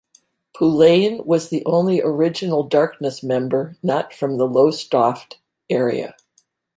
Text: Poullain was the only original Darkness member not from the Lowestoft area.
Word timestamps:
Poullain 0.57 1.23
was 1.27 1.49
the 1.49 1.63
only 1.67 2.01
original 2.01 2.63
Darkness 2.63 3.21
member 3.21 3.77
not 3.83 4.15
from 4.15 4.39
the 4.39 4.47
Lowestoft 4.47 5.37
area. 5.69 6.15